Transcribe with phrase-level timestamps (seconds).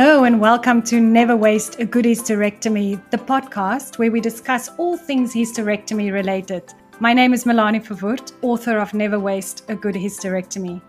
[0.00, 4.96] Hello, and welcome to Never Waste a Good Hysterectomy, the podcast where we discuss all
[4.96, 6.62] things hysterectomy related.
[7.00, 10.80] My name is Melanie Verwoerd, author of Never Waste a Good Hysterectomy.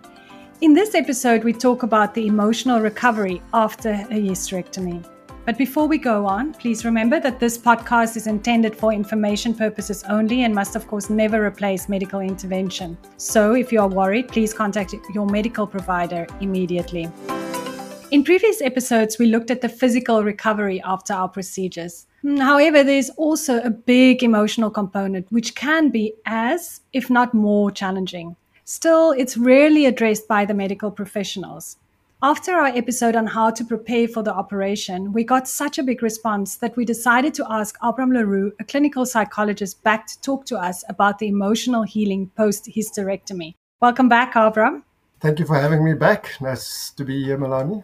[0.61, 5.03] In this episode, we talk about the emotional recovery after a hysterectomy.
[5.43, 10.03] But before we go on, please remember that this podcast is intended for information purposes
[10.07, 12.95] only and must, of course, never replace medical intervention.
[13.17, 17.09] So if you are worried, please contact your medical provider immediately.
[18.11, 22.07] In previous episodes, we looked at the physical recovery after our procedures.
[22.39, 28.36] However, there's also a big emotional component, which can be as, if not more, challenging.
[28.65, 31.77] Still, it's rarely addressed by the medical professionals.
[32.23, 36.02] After our episode on how to prepare for the operation, we got such a big
[36.02, 40.45] response that we decided to ask Abram le Roux, a clinical psychologist, back to talk
[40.47, 43.53] to us about the emotional healing post hysterectomy.
[43.81, 44.84] Welcome back, Abram.
[45.19, 46.31] Thank you for having me back.
[46.41, 47.84] Nice to be here, Melanie.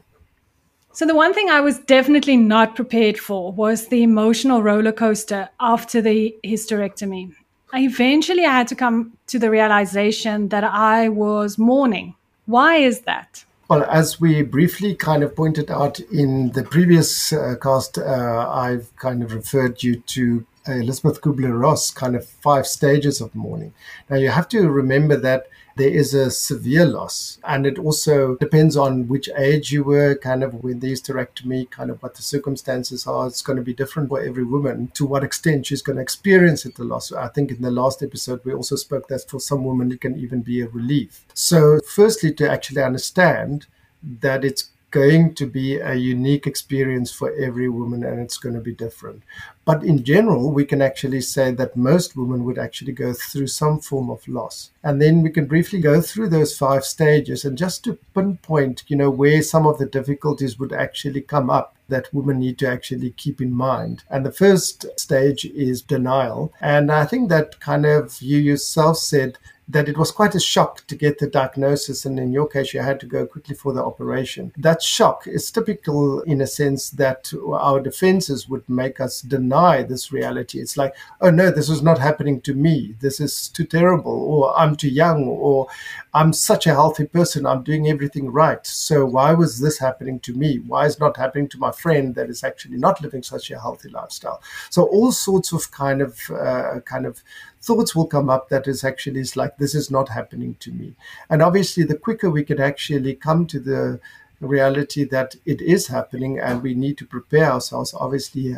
[0.95, 5.49] So, the one thing I was definitely not prepared for was the emotional roller coaster
[5.59, 7.35] after the hysterectomy.
[7.73, 12.15] I eventually I had to come to the realization that I was mourning.
[12.45, 13.43] Why is that?
[13.67, 18.95] Well, as we briefly kind of pointed out in the previous uh, cast, uh, I've
[18.95, 23.73] kind of referred you to Elisabeth Kubler Ross kind of five stages of mourning.
[24.09, 27.37] Now, you have to remember that there is a severe loss.
[27.43, 31.91] And it also depends on which age you were, kind of when the hysterectomy, kind
[31.91, 33.27] of what the circumstances are.
[33.27, 36.65] It's going to be different for every woman to what extent she's going to experience
[36.65, 37.11] it, the loss.
[37.11, 40.17] I think in the last episode, we also spoke that for some women, it can
[40.17, 41.25] even be a relief.
[41.33, 43.67] So, firstly, to actually understand
[44.01, 48.61] that it's going to be a unique experience for every woman and it's going to
[48.61, 49.23] be different.
[49.65, 53.79] But in general, we can actually say that most women would actually go through some
[53.79, 54.71] form of loss.
[54.83, 58.95] And then we can briefly go through those five stages and just to pinpoint, you
[58.95, 63.11] know, where some of the difficulties would actually come up that women need to actually
[63.11, 64.03] keep in mind.
[64.09, 66.53] And the first stage is denial.
[66.61, 69.37] And I think that kind of you yourself said
[69.67, 72.05] that it was quite a shock to get the diagnosis.
[72.05, 74.51] And in your case, you had to go quickly for the operation.
[74.57, 80.11] That shock is typical in a sense that our defenses would make us deny this
[80.11, 80.59] reality.
[80.59, 82.95] It's like, oh no, this is not happening to me.
[82.99, 85.67] This is too terrible, or I'm too young, or
[86.13, 87.45] I'm such a healthy person.
[87.45, 88.65] I'm doing everything right.
[88.65, 90.59] So why was this happening to me?
[90.59, 93.89] Why is not happening to my friend that is actually not living such a healthy
[93.89, 94.41] lifestyle?
[94.69, 97.23] So all sorts of kind of uh, kind of
[97.65, 100.93] thoughts will come up that is actually is like this is not happening to me
[101.29, 103.99] and obviously the quicker we can actually come to the
[104.39, 108.55] reality that it is happening and we need to prepare ourselves obviously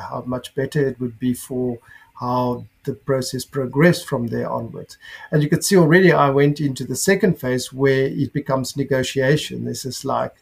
[0.00, 1.78] how much better it would be for
[2.20, 4.98] how the process progressed from there onwards.
[5.30, 9.64] And you could see already I went into the second phase where it becomes negotiation.
[9.64, 10.34] This is like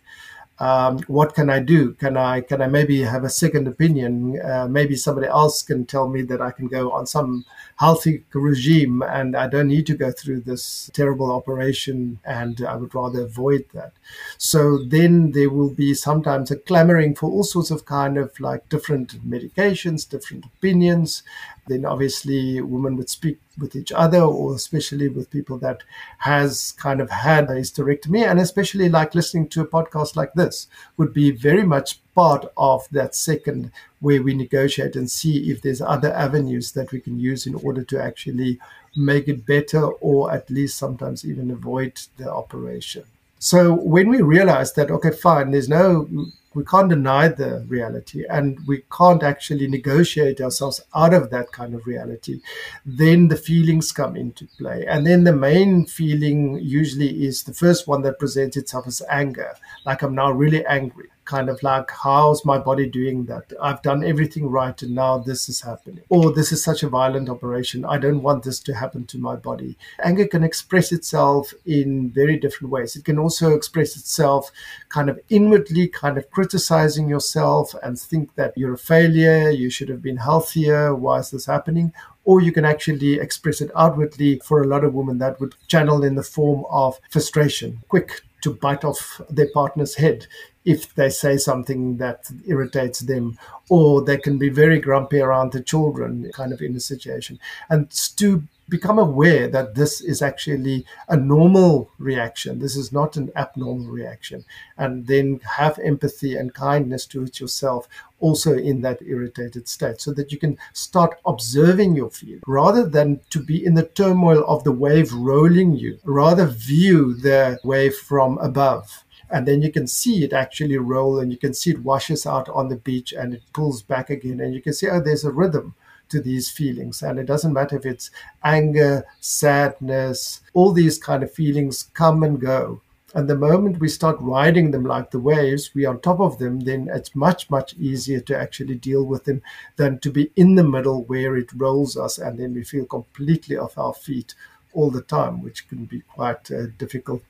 [0.61, 1.95] um, what can I do?
[1.95, 4.39] Can I can I maybe have a second opinion?
[4.41, 9.01] Uh, maybe somebody else can tell me that I can go on some healthy regime
[9.01, 13.65] and I don't need to go through this terrible operation, and I would rather avoid
[13.73, 13.93] that.
[14.37, 18.69] So then there will be sometimes a clamoring for all sorts of kind of like
[18.69, 21.23] different medications, different opinions,
[21.69, 25.83] then obviously women would speak with each other or especially with people that
[26.19, 28.27] has kind of had a hysterectomy.
[28.27, 30.67] And especially like listening to a podcast like this
[30.97, 35.81] would be very much part of that second where we negotiate and see if there's
[35.81, 38.59] other avenues that we can use in order to actually
[38.97, 43.05] make it better or at least sometimes even avoid the operation.
[43.39, 46.09] So when we realize that okay fine there's no
[46.55, 51.75] we can't deny the reality and we can't actually negotiate ourselves out of that kind
[51.75, 52.41] of reality,
[52.85, 54.85] then the feelings come into play.
[54.87, 59.55] And then the main feeling usually is the first one that presents itself as anger,
[59.85, 63.53] like I'm now really angry kind of like, how's my body doing that?
[63.63, 66.03] I've done everything right and now this is happening.
[66.09, 67.85] Or this is such a violent operation.
[67.85, 69.79] I don't want this to happen to my body.
[70.03, 72.97] Anger can express itself in very different ways.
[72.97, 74.51] It can also express itself
[74.89, 79.89] kind of inwardly, kind of criticizing yourself and think that you're a failure, you should
[79.89, 81.93] have been healthier, why is this happening?
[82.25, 86.05] or you can actually express it outwardly for a lot of women that would channel
[86.05, 90.27] in the form of frustration, quick to bite off their partner's head
[90.65, 93.39] if they say something that irritates them,
[93.71, 97.39] or they can be very grumpy around the children, kind of in a situation.
[97.71, 103.31] And to become aware that this is actually a normal reaction, this is not an
[103.37, 104.45] abnormal reaction,
[104.79, 107.89] and then have empathy and kindness towards yourself
[108.21, 113.21] also in that irritated state so that you can start observing your feelings rather than
[113.31, 118.39] to be in the turmoil of the wave rolling you rather view the wave from
[118.39, 119.05] above.
[119.33, 122.49] And then you can see it actually roll and you can see it washes out
[122.49, 125.31] on the beach and it pulls back again and you can see oh there's a
[125.31, 125.75] rhythm
[126.11, 128.11] to these feelings and it doesn't matter if it's
[128.45, 132.81] anger sadness all these kind of feelings come and go
[133.15, 136.61] and the moment we start riding them like the waves, we on top of them,
[136.61, 139.43] then it's much, much easier to actually deal with them
[139.77, 143.57] than to be in the middle where it rolls us and then we feel completely
[143.57, 144.35] off our feet
[144.73, 147.23] all the time, which can be quite a difficult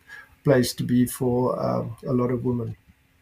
[0.44, 2.76] place to be for um, a lot of women.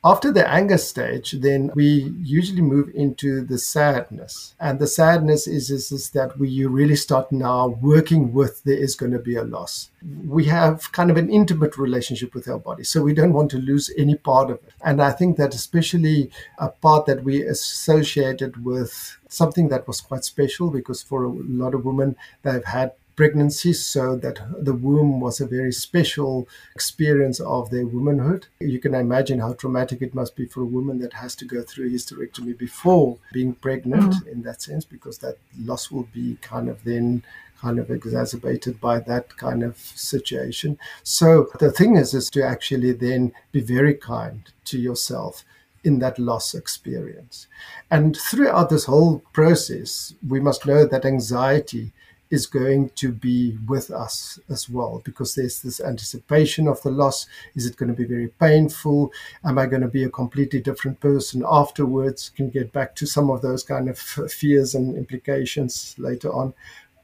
[0.04, 4.54] After the anger stage, then we usually move into the sadness.
[4.60, 8.94] And the sadness is, is, is that we really start now working with there is
[8.94, 9.90] going to be a loss.
[10.24, 13.58] We have kind of an intimate relationship with our body, so we don't want to
[13.58, 14.72] lose any part of it.
[14.84, 20.24] And I think that especially a part that we associated with something that was quite
[20.24, 25.40] special because for a lot of women, they've had pregnancy, so that the womb was
[25.40, 28.46] a very special experience of their womanhood.
[28.60, 31.62] You can imagine how traumatic it must be for a woman that has to go
[31.62, 34.28] through a hysterectomy before being pregnant, mm-hmm.
[34.28, 37.24] in that sense, because that loss will be kind of then
[37.60, 40.78] kind of exacerbated by that kind of situation.
[41.02, 45.44] So the thing is, is to actually then be very kind to yourself
[45.82, 47.48] in that loss experience.
[47.90, 51.92] And throughout this whole process, we must know that anxiety
[52.30, 57.26] is going to be with us as well because there's this anticipation of the loss.
[57.54, 59.12] Is it going to be very painful?
[59.44, 62.30] Am I going to be a completely different person afterwards?
[62.30, 63.98] Can get back to some of those kind of
[64.30, 66.54] fears and implications later on.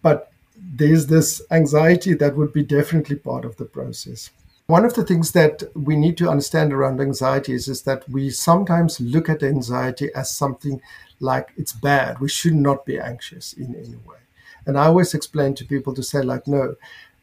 [0.02, 4.30] But there's this anxiety that would be definitely part of the process.
[4.66, 8.30] One of the things that we need to understand around anxiety is, is that we
[8.30, 10.80] sometimes look at anxiety as something
[11.20, 12.18] like it's bad.
[12.18, 14.23] We should not be anxious in any way.
[14.66, 16.76] And I always explain to people to say, like, no,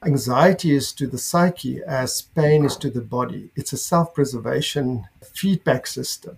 [0.03, 3.49] anxiety is to the psyche as pain is to the body.
[3.55, 6.38] It's a self preservation feedback system.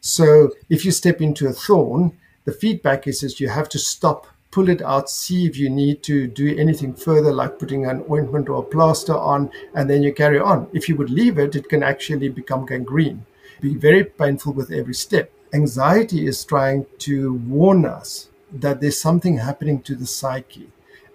[0.00, 4.68] So if you step into a thorn, the feedback is, you have to stop, pull
[4.70, 8.60] it out, see if you need to do anything further, like putting an ointment or
[8.60, 10.68] a plaster on, and then you carry on.
[10.72, 13.26] If you would leave it, it can actually become gangrene,
[13.60, 15.30] be very painful with every step.
[15.52, 20.68] Anxiety is trying to warn us that there's something happening to the psyche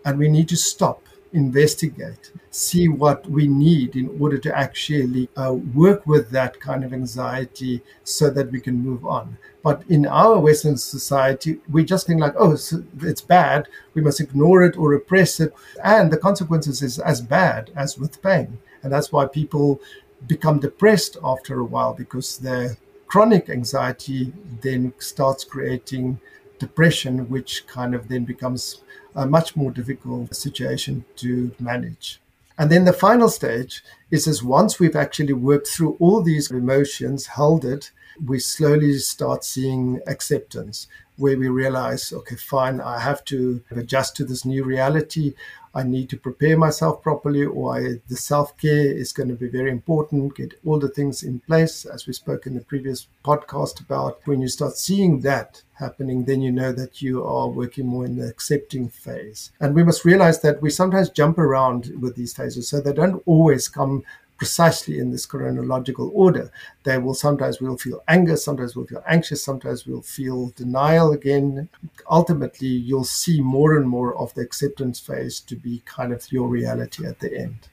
[0.04, 1.02] and we need to stop
[1.34, 6.94] investigate see what we need in order to actually uh, work with that kind of
[6.94, 9.38] anxiety so that we can move on.
[9.62, 12.58] But in our western society we just think like oh
[13.02, 15.54] it's bad we must ignore it or repress it
[15.84, 18.58] and the consequences is as bad as with pain.
[18.82, 19.82] And that's why people
[20.28, 22.78] become depressed after a while because their
[23.08, 26.20] chronic anxiety then starts creating
[26.60, 28.81] depression, which kind of then becomes
[29.16, 32.19] a much more difficult situation to manage.
[32.57, 37.28] And then the final stage is as once we've actually worked through all these emotions,
[37.28, 37.92] held it,
[38.24, 40.88] we slowly start seeing acceptance
[41.18, 45.34] where we realize, okay, fine, I have to adjust to this new reality.
[45.75, 49.50] I need to prepare myself properly, or I, the self care is going to be
[49.50, 50.36] very important.
[50.36, 54.22] Get all the things in place, as we spoke in the previous podcast about.
[54.24, 58.15] When you start seeing that happening, then you know that you are working more in
[58.15, 59.51] the accepting phase.
[59.60, 63.22] And we must realize that we sometimes jump around with these phases, so they don't
[63.25, 64.03] always come
[64.38, 66.51] precisely in this chronological order.
[66.84, 71.70] They will sometimes we'll feel anger, sometimes we'll feel anxious, sometimes we'll feel denial again.
[72.10, 76.48] Ultimately, you'll see more and more of the acceptance phase to be kind of your
[76.48, 77.70] reality at the end.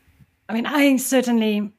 [0.48, 1.72] I mean, I certainly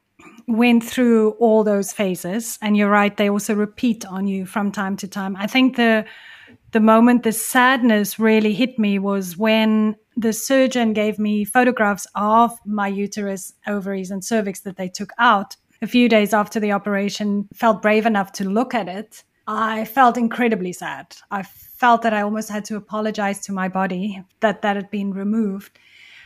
[0.46, 4.96] went through all those phases, and you're right; they also repeat on you from time
[4.98, 5.36] to time.
[5.36, 6.04] I think the
[6.72, 12.52] the moment the sadness really hit me was when the surgeon gave me photographs of
[12.64, 15.56] my uterus, ovaries, and cervix that they took out.
[15.82, 19.24] A few days after the operation, felt brave enough to look at it.
[19.46, 21.14] I felt incredibly sad.
[21.30, 25.12] I felt that I almost had to apologize to my body that that had been
[25.12, 25.78] removed.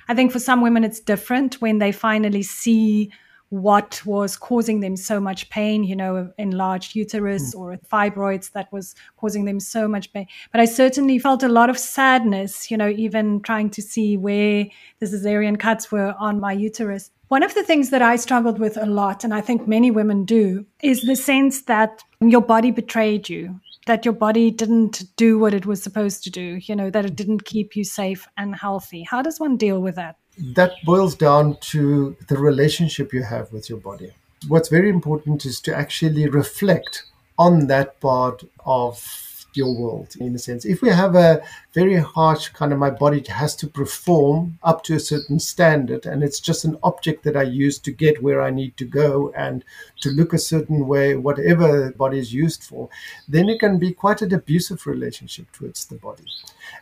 [0.09, 3.11] I think for some women it's different when they finally see
[3.51, 7.59] what was causing them so much pain, you know, enlarged uterus mm.
[7.59, 10.27] or fibroids that was causing them so much pain.
[10.53, 14.67] But I certainly felt a lot of sadness, you know, even trying to see where
[15.01, 17.11] the cesarean cuts were on my uterus.
[17.29, 20.25] One of the things that I struggled with a lot, and I think many women
[20.25, 25.55] do, is the sense that your body betrayed you, that your body didn't do what
[25.55, 29.03] it was supposed to do, you know, that it didn't keep you safe and healthy.
[29.03, 30.17] How does one deal with that?
[30.39, 34.13] That boils down to the relationship you have with your body.
[34.47, 37.05] What's very important is to actually reflect
[37.39, 39.28] on that part of
[39.59, 40.65] your world in a sense.
[40.65, 41.43] If we have a
[41.75, 46.23] very harsh kind of my body has to perform up to a certain standard and
[46.23, 49.65] it's just an object that I use to get where I need to go and
[50.03, 52.89] to look a certain way, whatever the body is used for,
[53.27, 56.25] then it can be quite an abusive relationship towards the body.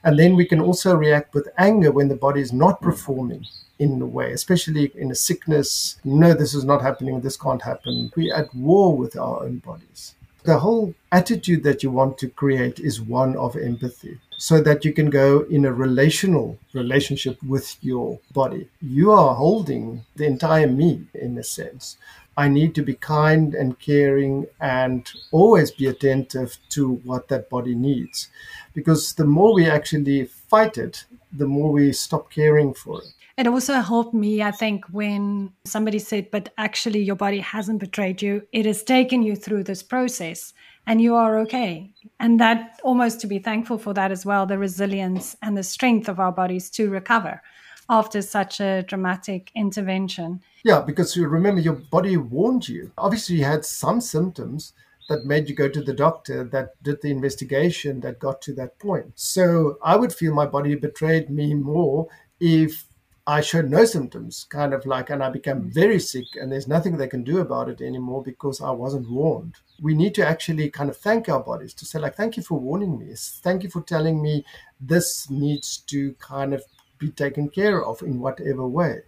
[0.04, 3.46] And then we can also react with anger when the body is not performing
[3.78, 5.98] in a way, especially in a sickness.
[6.04, 7.20] No, this is not happening.
[7.20, 8.10] This can't happen.
[8.16, 10.15] We're at war with our own bodies.
[10.46, 14.92] The whole attitude that you want to create is one of empathy so that you
[14.92, 18.68] can go in a relational relationship with your body.
[18.80, 21.96] You are holding the entire me in a sense.
[22.36, 27.74] I need to be kind and caring and always be attentive to what that body
[27.74, 28.28] needs.
[28.72, 33.08] Because the more we actually fight it, the more we stop caring for it.
[33.36, 38.22] It also helped me, I think, when somebody said, but actually your body hasn't betrayed
[38.22, 38.42] you.
[38.52, 40.54] It has taken you through this process
[40.86, 41.92] and you are okay.
[42.18, 46.08] And that almost to be thankful for that as well, the resilience and the strength
[46.08, 47.42] of our bodies to recover
[47.90, 50.40] after such a dramatic intervention.
[50.64, 52.90] Yeah, because you remember your body warned you.
[52.96, 54.72] Obviously, you had some symptoms
[55.08, 58.78] that made you go to the doctor that did the investigation that got to that
[58.78, 59.12] point.
[59.14, 62.08] So I would feel my body betrayed me more
[62.40, 62.85] if
[63.28, 66.96] I showed no symptoms, kind of like, and I became very sick, and there's nothing
[66.96, 69.56] they can do about it anymore because I wasn't warned.
[69.82, 72.60] We need to actually kind of thank our bodies to say, like, thank you for
[72.60, 73.12] warning me.
[73.16, 74.44] Thank you for telling me
[74.80, 76.62] this needs to kind of
[76.98, 79.00] be taken care of in whatever way.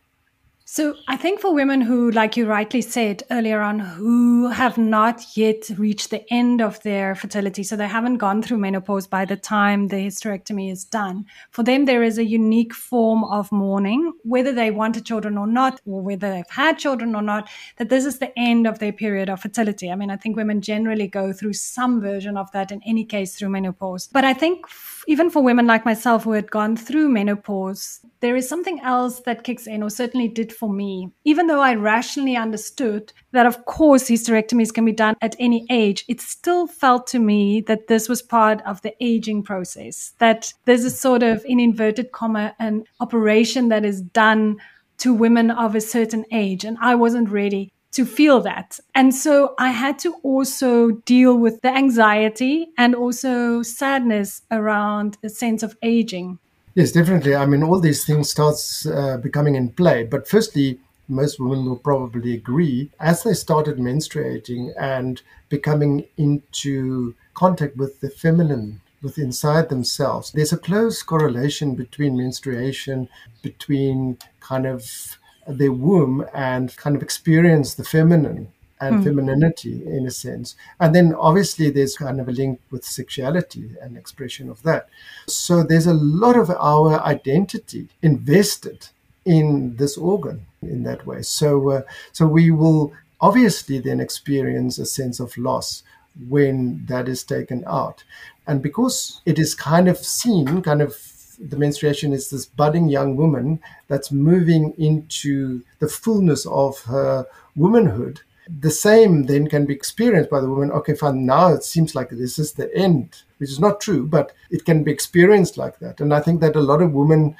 [0.70, 5.24] So I think for women who, like you rightly said earlier on, who have not
[5.34, 9.34] yet reached the end of their fertility, so they haven't gone through menopause by the
[9.34, 14.52] time the hysterectomy is done, for them there is a unique form of mourning, whether
[14.52, 17.48] they wanted children or not, or whether they've had children or not,
[17.78, 19.90] that this is the end of their period of fertility.
[19.90, 23.36] I mean, I think women generally go through some version of that in any case
[23.36, 24.06] through menopause.
[24.06, 24.66] But I think
[25.06, 29.44] even for women like myself who had gone through menopause, there is something else that
[29.44, 31.10] kicks in, or certainly did for me.
[31.24, 36.04] Even though I rationally understood that, of course, hysterectomies can be done at any age,
[36.08, 40.84] it still felt to me that this was part of the aging process, that there's
[40.84, 44.56] a sort of, in inverted comma, an operation that is done
[44.98, 46.64] to women of a certain age.
[46.64, 48.78] And I wasn't ready to feel that.
[48.94, 55.28] And so I had to also deal with the anxiety and also sadness around a
[55.28, 56.38] sense of aging.
[56.74, 57.34] Yes, definitely.
[57.34, 60.04] I mean, all these things starts uh, becoming in play.
[60.04, 67.76] But firstly, most women will probably agree as they started menstruating and becoming into contact
[67.76, 73.08] with the feminine with inside themselves there's a close correlation between menstruation
[73.42, 78.48] between kind of their womb and kind of experience the feminine
[78.80, 79.04] and mm.
[79.04, 80.56] femininity in a sense.
[80.80, 84.88] And then obviously there's kind of a link with sexuality and expression of that.
[85.26, 88.88] So there's a lot of our identity invested
[89.24, 91.22] in this organ in that way.
[91.22, 91.82] So uh,
[92.12, 95.82] so we will obviously then experience a sense of loss
[96.28, 98.04] when that is taken out.
[98.46, 100.96] And because it is kind of seen, kind of
[101.38, 108.20] the menstruation is this budding young woman that's moving into the fullness of her womanhood.
[108.60, 110.70] The same then can be experienced by the woman.
[110.72, 114.32] Okay, fine, now it seems like this is the end, which is not true, but
[114.50, 116.00] it can be experienced like that.
[116.00, 117.36] And I think that a lot of women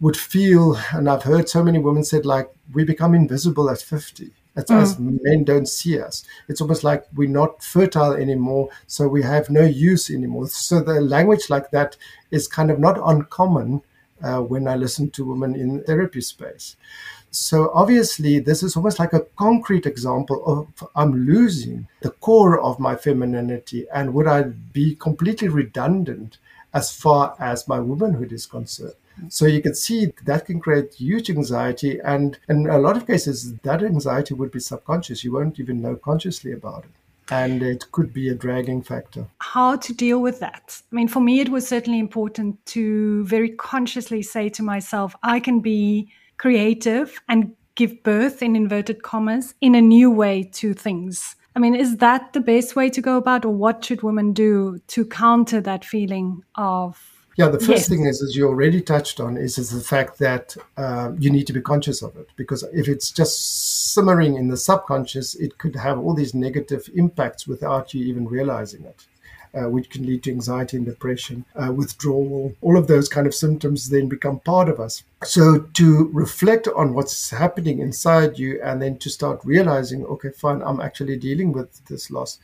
[0.00, 4.32] would feel, and I've heard so many women said, like, we become invisible at 50
[4.56, 4.82] it's mm.
[4.82, 6.24] us men don't see us.
[6.48, 10.48] It's almost like we're not fertile anymore, so we have no use anymore.
[10.48, 11.96] So the language like that
[12.30, 13.82] is kind of not uncommon
[14.22, 16.76] uh, when I listen to women in therapy space.
[17.32, 22.78] So obviously, this is almost like a concrete example of I'm losing the core of
[22.78, 26.36] my femininity, and would I be completely redundant
[26.74, 28.94] as far as my womanhood is concerned?
[29.28, 32.00] So you can see that can create huge anxiety.
[32.04, 35.24] And in a lot of cases, that anxiety would be subconscious.
[35.24, 36.90] You won't even know consciously about it.
[37.30, 39.26] And it could be a dragging factor.
[39.38, 40.82] How to deal with that?
[40.92, 45.40] I mean, for me, it was certainly important to very consciously say to myself, I
[45.40, 46.08] can be
[46.42, 51.36] creative and give birth, in inverted commas, in a new way to things.
[51.54, 54.80] I mean, is that the best way to go about, or what should women do
[54.88, 57.00] to counter that feeling of
[57.36, 57.88] yeah, the first yes.
[57.88, 61.46] thing is, as you already touched on, is, is the fact that uh, you need
[61.46, 62.28] to be conscious of it.
[62.36, 67.46] Because if it's just simmering in the subconscious, it could have all these negative impacts
[67.46, 69.06] without you even realizing it.
[69.54, 72.54] Uh, which can lead to anxiety and depression, uh, withdrawal.
[72.60, 75.02] All of those kind of symptoms then become part of us.
[75.24, 80.62] So to reflect on what's happening inside you and then to start realizing, okay, fine,
[80.62, 82.38] I'm actually dealing with this loss,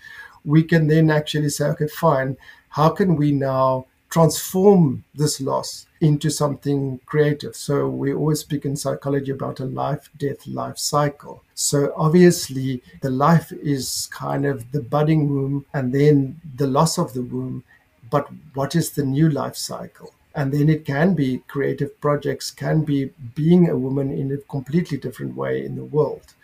[0.44, 2.36] we can then actually say, okay, fine,
[2.70, 7.54] how can we now transform this loss into something creative.
[7.54, 11.42] So we always speak in psychology about a life, death, life cycle.
[11.54, 17.12] So obviously the life is kind of the budding womb and then the loss of
[17.12, 17.64] the womb.
[18.10, 20.12] But what is the new life cycle?
[20.34, 24.98] And then it can be creative projects, can be being a woman in a completely
[24.98, 26.34] different way in the world.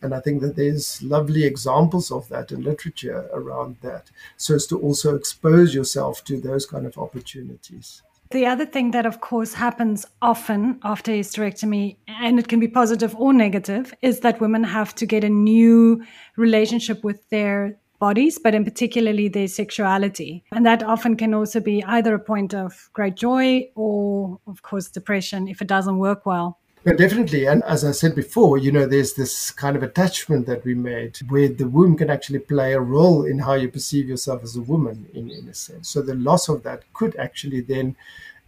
[0.00, 4.66] And I think that there's lovely examples of that in literature around that, so as
[4.68, 8.02] to also expose yourself to those kind of opportunities.
[8.30, 13.14] The other thing that, of course, happens often after hysterectomy, and it can be positive
[13.16, 16.02] or negative, is that women have to get a new
[16.36, 20.42] relationship with their bodies, but in particularly their sexuality.
[20.50, 24.88] And that often can also be either a point of great joy or, of course,
[24.88, 26.58] depression if it doesn't work well.
[26.84, 27.46] Yeah, definitely.
[27.46, 31.16] And as I said before, you know, there's this kind of attachment that we made
[31.28, 34.62] where the womb can actually play a role in how you perceive yourself as a
[34.62, 35.88] woman, in, in a sense.
[35.88, 37.94] So the loss of that could actually then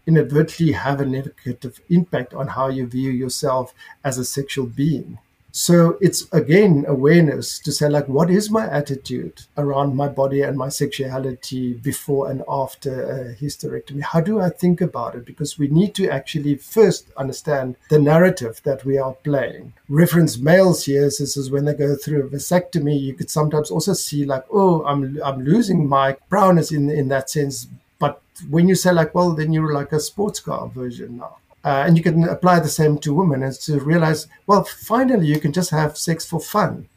[0.05, 5.19] inadvertently have a negative impact on how you view yourself as a sexual being.
[5.57, 10.59] So it's again awareness to say, like, what is my attitude around my body and
[10.59, 14.03] my sexuality before and after a hysterectomy?
[14.03, 15.25] How do I think about it?
[15.25, 19.75] Because we need to actually first understand the narrative that we are playing.
[19.89, 23.71] Reference males here is this is when they go through a vasectomy, you could sometimes
[23.71, 27.69] also see, like, oh, I'm, I'm losing my brownness in, in that sense.
[28.01, 28.21] But
[28.51, 31.97] when you say, like, well, then you're like a sports car version now uh, and
[31.97, 35.71] you can apply the same to women and to realize, well, finally, you can just
[35.71, 36.89] have sex for fun.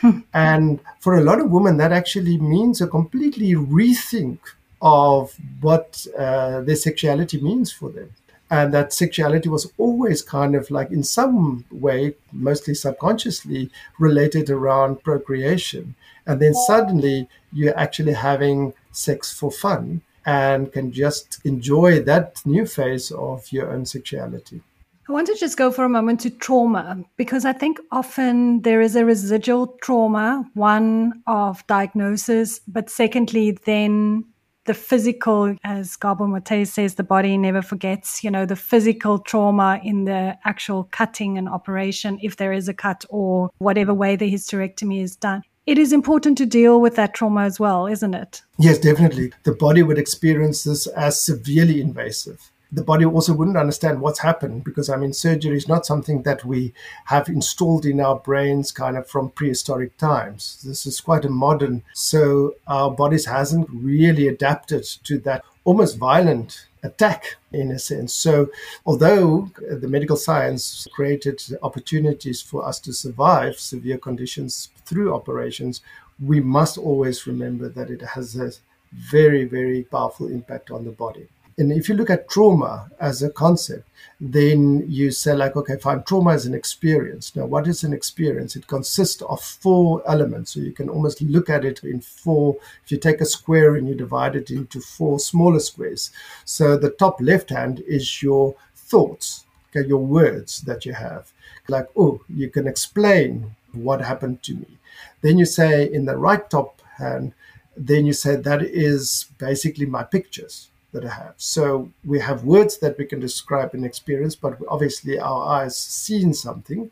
[0.00, 0.20] Hmm.
[0.32, 4.38] and for a lot of women, that actually means a completely rethink
[4.80, 8.10] of what uh, their sexuality means for them.
[8.48, 15.02] And that sexuality was always kind of like, in some way, mostly subconsciously, related around
[15.02, 15.96] procreation.
[16.26, 22.66] And then suddenly you're actually having sex for fun and can just enjoy that new
[22.66, 24.60] phase of your own sexuality.
[25.08, 28.82] I want to just go for a moment to trauma because I think often there
[28.82, 34.26] is a residual trauma, one of diagnosis, but secondly, then
[34.66, 39.80] the physical, as Gabor Mate says, the body never forgets, you know, the physical trauma
[39.82, 44.30] in the actual cutting and operation, if there is a cut or whatever way the
[44.30, 48.40] hysterectomy is done it is important to deal with that trauma as well, isn't it?
[48.58, 49.34] Yes, definitely.
[49.42, 52.50] The body would experience this as severely invasive.
[52.72, 56.42] The body also wouldn't understand what's happened because, I mean, surgery is not something that
[56.42, 56.72] we
[57.04, 60.62] have installed in our brains kind of from prehistoric times.
[60.64, 66.66] This is quite a modern, so our bodies hasn't really adapted to that almost violent
[66.82, 68.14] attack in a sense.
[68.14, 68.50] So,
[68.86, 69.50] although
[69.82, 75.82] the medical science created opportunities for us to survive severe conditions through operations,
[76.30, 78.50] we must always remember that it has a
[78.92, 81.28] very, very powerful impact on the body.
[81.58, 83.88] And if you look at trauma as a concept,
[84.20, 87.34] then you say, like, okay, fine, trauma is an experience.
[87.34, 88.54] Now, what is an experience?
[88.54, 90.52] It consists of four elements.
[90.52, 92.56] So you can almost look at it in four.
[92.84, 96.12] If you take a square and you divide it into four smaller squares.
[96.44, 101.32] So the top left hand is your thoughts, okay, your words that you have.
[101.68, 104.78] Like, oh, you can explain what happened to me.
[105.22, 107.34] Then you say in the right top hand,
[107.76, 111.34] then you say that is basically my pictures that I have.
[111.36, 116.34] So we have words that we can describe an experience, but obviously our eyes seen
[116.34, 116.90] something,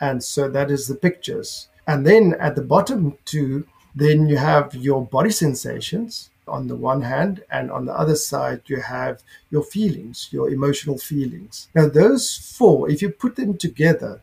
[0.00, 1.68] and so that is the pictures.
[1.86, 7.02] And then at the bottom too, then you have your body sensations on the one
[7.02, 11.68] hand, and on the other side you have your feelings, your emotional feelings.
[11.74, 14.22] Now those four, if you put them together,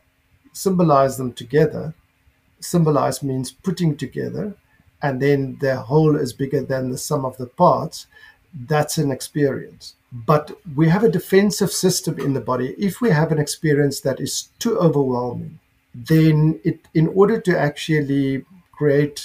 [0.52, 1.94] symbolize them together.
[2.58, 4.56] Symbolize means putting together,
[5.02, 8.06] and then the whole is bigger than the sum of the parts
[8.56, 9.94] that's an experience.
[10.12, 12.74] But we have a defensive system in the body.
[12.78, 15.58] If we have an experience that is too overwhelming,
[15.94, 19.22] then it, in order to actually create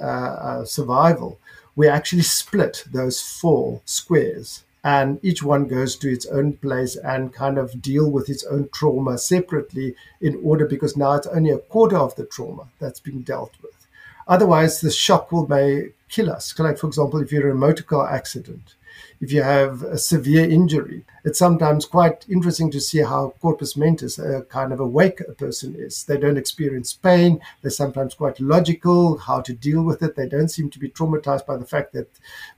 [0.00, 1.38] uh, uh, survival,
[1.76, 7.32] we actually split those four squares and each one goes to its own place and
[7.32, 11.58] kind of deal with its own trauma separately in order because now it's only a
[11.58, 13.86] quarter of the trauma that's being dealt with
[14.28, 17.86] otherwise the shock will may kill us like for example if you're in a motor
[17.92, 18.74] car accident
[19.20, 21.04] if you have a severe injury.
[21.24, 25.74] It's sometimes quite interesting to see how corpus mentis, a kind of awake a person
[25.74, 26.04] is.
[26.04, 27.40] They don't experience pain.
[27.62, 30.16] They're sometimes quite logical how to deal with it.
[30.16, 32.08] They don't seem to be traumatized by the fact that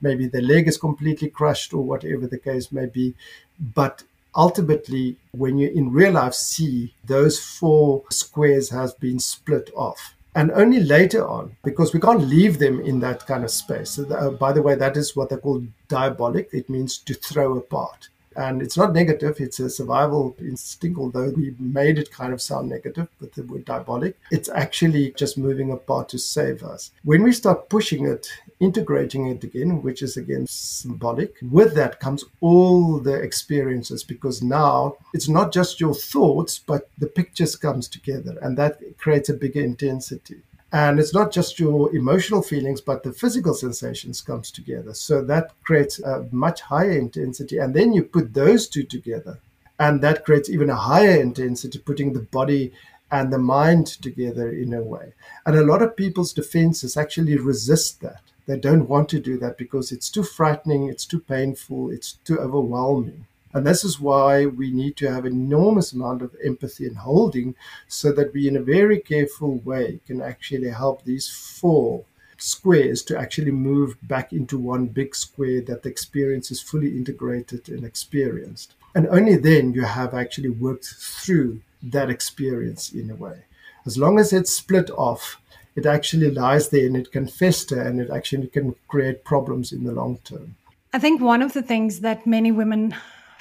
[0.01, 3.15] maybe their leg is completely crushed or whatever the case may be.
[3.61, 4.03] But
[4.35, 10.53] ultimately, when you in real life see those four squares have been split off, and
[10.53, 13.91] only later on, because we can't leave them in that kind of space.
[13.91, 16.51] So uh, by the way, that is what they call diabolic.
[16.53, 18.11] It means to throw apart.
[18.37, 22.69] And it's not negative, it's a survival instinct, although we made it kind of sound
[22.69, 24.17] negative with the word diabolic.
[24.31, 26.91] It's actually just moving apart to save us.
[27.03, 28.29] When we start pushing it,
[28.61, 34.97] integrating it again, which is again symbolic, with that comes all the experiences because now
[35.15, 39.63] it's not just your thoughts, but the pictures comes together and that creates a bigger
[39.63, 44.95] intensity and it's not just your emotional feelings but the physical sensations comes together.
[44.95, 47.59] So that creates a much higher intensity.
[47.59, 49.39] And then you put those two together.
[49.79, 52.73] And that creates even a higher intensity putting the body
[53.11, 55.13] and the mind together in a way.
[55.45, 58.23] And a lot of people's defenses actually resist that.
[58.47, 62.39] They don't want to do that because it's too frightening it's too painful it's too
[62.39, 63.27] overwhelming
[63.57, 67.55] and this is why we need to have enormous amount of empathy and holding
[67.89, 72.05] so that we, in a very careful way, can actually help these four
[72.37, 77.71] squares to actually move back into one big square that the experience is fully integrated
[77.71, 78.75] and experienced.
[78.95, 83.45] And only then you have actually worked through that experience in a way.
[83.87, 85.41] As long as it's split off,
[85.75, 89.85] it actually lies there and it can fester and it actually can create problems in
[89.85, 90.57] the long term.
[90.93, 92.95] I think one of the things that many women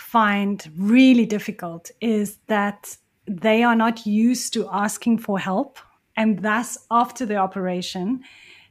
[0.06, 2.96] find really difficult is that
[3.28, 5.80] they are not used to asking for help.
[6.16, 8.24] And thus, after the operation,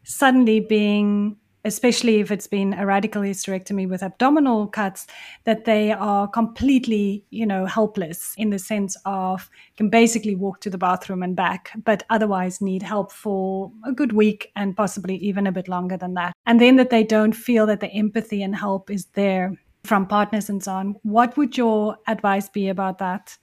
[0.05, 5.07] suddenly being especially if it's been a radical hysterectomy with abdominal cuts,
[5.45, 10.69] that they are completely, you know, helpless in the sense of can basically walk to
[10.69, 15.47] the bathroom and back, but otherwise need help for a good week and possibly even
[15.47, 16.35] a bit longer than that.
[16.45, 20.49] And then that they don't feel that the empathy and help is there from partners
[20.49, 20.97] and so on.
[21.03, 23.37] What would your advice be about that?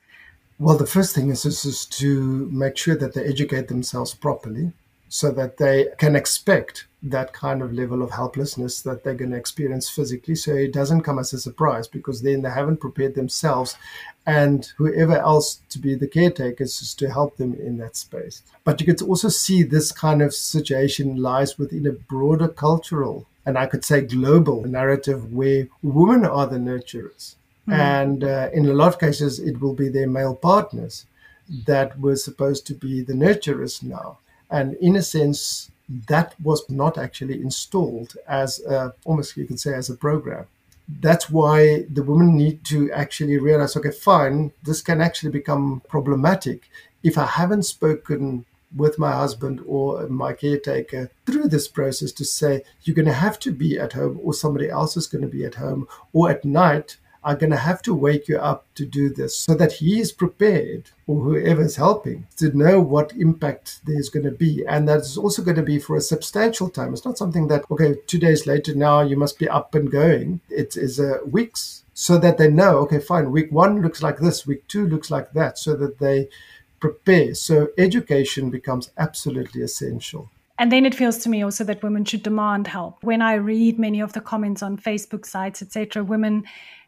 [0.60, 4.74] Well, the first thing is, is, is to make sure that they educate themselves properly
[5.10, 9.38] so that they can expect that kind of level of helplessness that they're going to
[9.38, 10.36] experience physically.
[10.36, 13.76] So it doesn't come as a surprise because then they haven't prepared themselves
[14.26, 18.44] and whoever else to be the caretakers is to help them in that space.
[18.64, 23.58] But you could also see this kind of situation lies within a broader cultural and
[23.58, 27.36] I could say global narrative where women are the nurturers.
[27.68, 27.74] Mm.
[27.74, 31.06] And uh, in a lot of cases, it will be their male partners
[31.66, 34.20] that were supposed to be the nurturers now.
[34.50, 35.72] And in a sense,
[36.08, 40.46] that was not actually installed as a, almost you could say as a program.
[41.00, 46.70] That's why the women need to actually realize, okay, fine, this can actually become problematic
[47.04, 48.46] if I haven't spoken
[48.76, 53.40] with my husband or my caretaker through this process to say, you're going to have
[53.40, 56.46] to be at home, or somebody else is going to be at home, or at
[56.46, 60.00] night, I'm going to have to wake you up to do this so that he
[60.00, 64.66] is prepared, or whoever is helping, to know what impact there's going to be.
[64.68, 66.94] And that's also going to be for a substantial time.
[66.94, 70.42] It's not something that, okay, two days later now you must be up and going.
[70.50, 74.48] It is uh, weeks so that they know, okay, fine, week one looks like this,
[74.48, 76.28] week two looks like that, so that they
[76.82, 77.34] prepare.
[77.36, 80.30] So education becomes absolutely essential.
[80.60, 83.04] And then it feels to me also that women should demand help.
[83.04, 86.44] When I read many of the comments on Facebook sites, etc., women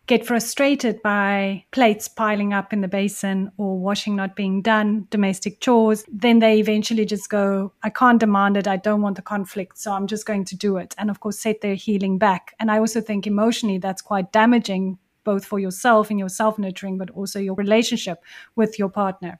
[0.05, 5.61] get frustrated by plates piling up in the basin or washing not being done, domestic
[5.61, 8.67] chores, then they eventually just go, I can't demand it.
[8.67, 9.77] I don't want the conflict.
[9.77, 10.93] So I'm just going to do it.
[10.97, 12.53] And of course, set their healing back.
[12.59, 16.97] And I also think emotionally that's quite damaging, both for yourself and your self nurturing,
[16.97, 18.19] but also your relationship
[18.55, 19.39] with your partner.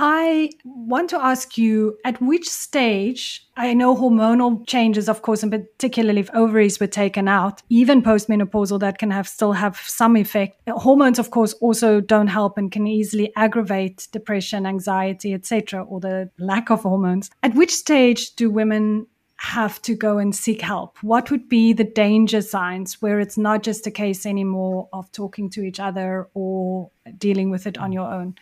[0.00, 5.50] I want to ask you at which stage, I know hormonal changes, of course, and
[5.50, 10.60] particularly if ovaries were taken out, even postmenopausal, that can have still have some effect.
[10.68, 16.30] Hormones, of course, also don't help and can easily aggravate depression, anxiety, etc., or the
[16.38, 17.28] lack of hormones.
[17.42, 19.08] At which stage do women
[19.38, 20.96] have to go and seek help?
[21.02, 25.50] What would be the danger signs where it's not just a case anymore of talking
[25.50, 28.36] to each other or dealing with it on your own?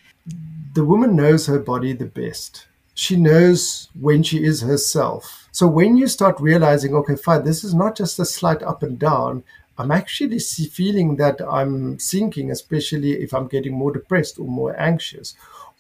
[0.75, 2.67] The woman knows her body the best.
[2.95, 5.49] She knows when she is herself.
[5.53, 8.99] So when you start realizing, okay, fine, this is not just a slight up and
[8.99, 9.45] down,
[9.79, 15.35] I'm actually feeling that I'm sinking, especially if I'm getting more depressed or more anxious.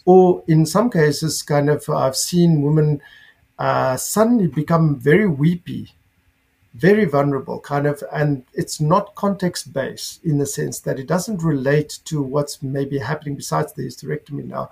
[0.05, 3.01] Or in some cases, kind of, I've seen women
[3.59, 5.93] uh, suddenly become very weepy,
[6.77, 11.43] very vulnerable, kind of, and it's not context based in the sense that it doesn't
[11.43, 14.71] relate to what's maybe happening besides the hysterectomy now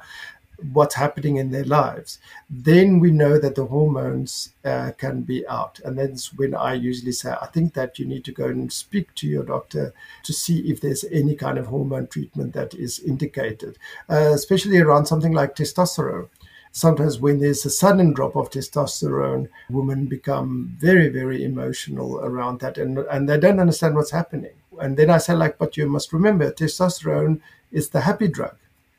[0.72, 5.80] what's happening in their lives, then we know that the hormones uh, can be out.
[5.84, 9.14] And that's when I usually say, I think that you need to go and speak
[9.16, 13.78] to your doctor to see if there's any kind of hormone treatment that is indicated,
[14.08, 16.28] uh, especially around something like testosterone.
[16.76, 22.78] Sometimes, when there's a sudden drop of testosterone, women become very, very emotional around that
[22.78, 24.54] and, and they don't understand what's happening.
[24.80, 28.56] And then I say, like, but you must remember testosterone is the happy drug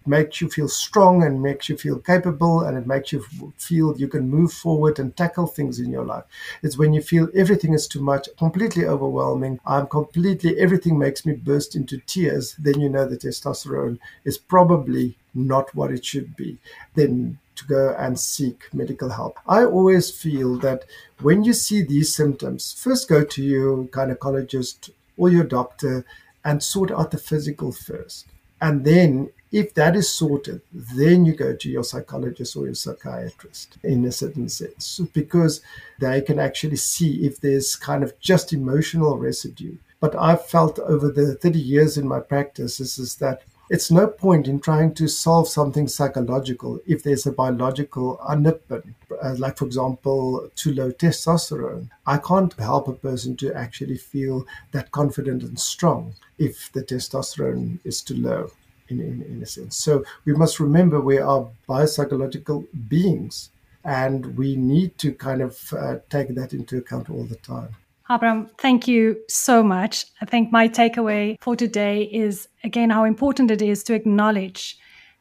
[0.07, 3.25] makes you feel strong and makes you feel capable and it makes you
[3.57, 6.23] feel you can move forward and tackle things in your life.
[6.61, 11.33] It's when you feel everything is too much, completely overwhelming, I'm completely, everything makes me
[11.33, 16.58] burst into tears, then you know the testosterone is probably not what it should be.
[16.95, 19.39] Then to go and seek medical help.
[19.48, 20.86] I always feel that
[21.21, 26.06] when you see these symptoms, first go to your gynecologist or your doctor
[26.43, 28.28] and sort out the physical first.
[28.62, 33.78] And then if that is sorted, then you go to your psychologist or your psychiatrist
[33.84, 35.62] in a certain sense, because
[36.00, 39.78] they can actually see if there's kind of just emotional residue.
[40.02, 44.08] But I've felt over the 30 years in my practice is, is that it's no
[44.08, 49.65] point in trying to solve something psychological if there's a biological underpin, uh, like, for
[49.65, 51.89] example, too low testosterone.
[52.06, 57.80] I can't help a person to actually feel that confident and strong if the testosterone
[57.84, 58.51] is too low
[58.89, 59.75] in, in, in a sense.
[59.78, 63.49] So we must remember we are biopsychological beings
[63.84, 67.69] and we need to kind of uh, take that into account all the time.
[68.07, 70.05] Abram, thank you so much.
[70.21, 74.77] I think my takeaway for today is again how important it is to acknowledge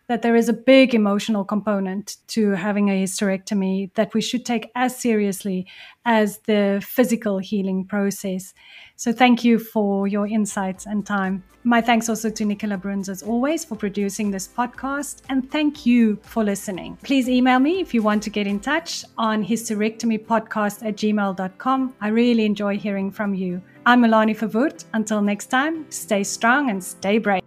[0.06, 4.70] that there is a big emotional component to having a hysterectomy that we should take
[4.74, 5.66] as seriously
[6.04, 8.54] as the physical healing process.
[8.96, 11.42] So, thank you for your insights and time.
[11.66, 15.22] My thanks also to Nicola Bruns, as always, for producing this podcast.
[15.30, 16.98] And thank you for listening.
[17.02, 21.94] Please email me if you want to get in touch on hysterectomypodcast at gmail.com.
[22.02, 23.62] I really enjoy hearing from you.
[23.86, 24.84] I'm Melanie Verwoerd.
[24.92, 27.43] Until next time, stay strong and stay brave.